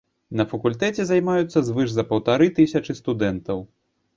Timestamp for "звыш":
1.67-1.93